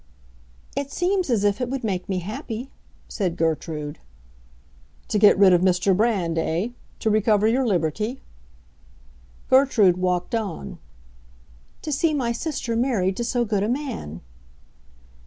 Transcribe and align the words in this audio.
"It 0.75 0.89
seems 0.91 1.29
as 1.29 1.43
if 1.43 1.61
it 1.61 1.69
would 1.69 1.83
make 1.83 2.09
me 2.09 2.21
happy," 2.25 2.71
said 3.07 3.37
Gertrude. 3.37 3.99
"To 5.09 5.19
get 5.19 5.37
rid 5.37 5.53
of 5.53 5.61
Mr. 5.61 5.95
Brand, 5.95 6.39
eh? 6.39 6.69
To 7.01 7.11
recover 7.11 7.47
your 7.47 7.67
liberty?" 7.67 8.23
Gertrude 9.47 9.97
walked 9.97 10.33
on. 10.33 10.79
"To 11.83 11.91
see 11.91 12.15
my 12.15 12.31
sister 12.31 12.75
married 12.75 13.15
to 13.17 13.23
so 13.23 13.45
good 13.45 13.61
a 13.61 13.69
man." 13.69 14.21